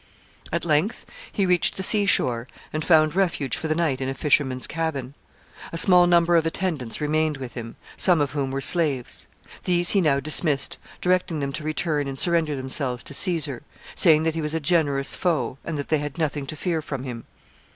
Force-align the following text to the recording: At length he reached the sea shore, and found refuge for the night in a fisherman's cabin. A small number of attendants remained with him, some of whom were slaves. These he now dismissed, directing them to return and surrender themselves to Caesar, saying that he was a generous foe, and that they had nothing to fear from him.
At 0.51 0.65
length 0.65 1.05
he 1.31 1.45
reached 1.45 1.77
the 1.77 1.83
sea 1.83 2.07
shore, 2.07 2.47
and 2.73 2.83
found 2.83 3.15
refuge 3.15 3.55
for 3.55 3.67
the 3.67 3.75
night 3.75 4.01
in 4.01 4.09
a 4.09 4.15
fisherman's 4.15 4.65
cabin. 4.65 5.13
A 5.71 5.77
small 5.77 6.07
number 6.07 6.35
of 6.37 6.45
attendants 6.47 6.99
remained 6.99 7.37
with 7.37 7.53
him, 7.53 7.75
some 7.97 8.19
of 8.19 8.31
whom 8.31 8.49
were 8.49 8.61
slaves. 8.61 9.27
These 9.65 9.91
he 9.91 10.01
now 10.01 10.19
dismissed, 10.19 10.79
directing 11.01 11.39
them 11.39 11.51
to 11.53 11.63
return 11.63 12.07
and 12.07 12.17
surrender 12.19 12.55
themselves 12.55 13.03
to 13.03 13.13
Caesar, 13.13 13.61
saying 13.93 14.23
that 14.23 14.33
he 14.33 14.41
was 14.41 14.55
a 14.55 14.59
generous 14.59 15.13
foe, 15.13 15.59
and 15.63 15.77
that 15.77 15.89
they 15.89 15.99
had 15.99 16.17
nothing 16.17 16.47
to 16.47 16.55
fear 16.55 16.81
from 16.81 17.03
him. 17.03 17.25